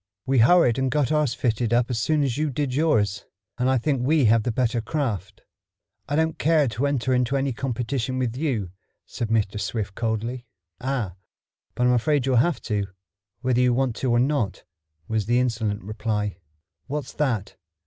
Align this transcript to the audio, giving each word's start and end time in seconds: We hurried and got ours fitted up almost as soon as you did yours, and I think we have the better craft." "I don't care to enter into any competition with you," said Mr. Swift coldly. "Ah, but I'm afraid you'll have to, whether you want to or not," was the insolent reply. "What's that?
We 0.25 0.39
hurried 0.39 0.79
and 0.79 0.89
got 0.89 1.11
ours 1.11 1.35
fitted 1.35 1.71
up 1.73 1.85
almost 1.85 1.91
as 1.91 1.99
soon 2.01 2.23
as 2.23 2.35
you 2.35 2.49
did 2.49 2.73
yours, 2.73 3.25
and 3.59 3.69
I 3.69 3.77
think 3.77 4.01
we 4.01 4.25
have 4.25 4.41
the 4.41 4.51
better 4.51 4.81
craft." 4.81 5.41
"I 6.09 6.15
don't 6.15 6.39
care 6.39 6.67
to 6.69 6.87
enter 6.87 7.13
into 7.13 7.37
any 7.37 7.53
competition 7.53 8.17
with 8.17 8.35
you," 8.35 8.71
said 9.05 9.27
Mr. 9.29 9.59
Swift 9.61 9.93
coldly. 9.93 10.47
"Ah, 10.79 11.13
but 11.75 11.85
I'm 11.85 11.93
afraid 11.93 12.25
you'll 12.25 12.37
have 12.37 12.63
to, 12.63 12.87
whether 13.41 13.61
you 13.61 13.75
want 13.75 13.95
to 13.97 14.09
or 14.11 14.19
not," 14.19 14.63
was 15.07 15.27
the 15.27 15.37
insolent 15.39 15.83
reply. 15.83 16.39
"What's 16.87 17.13
that? 17.13 17.55